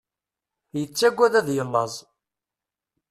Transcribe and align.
Yettaggad 0.79 1.33
ad 1.39 1.47
yellaẓ. 1.55 1.93